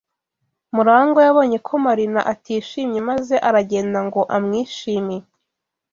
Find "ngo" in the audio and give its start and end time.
4.07-4.21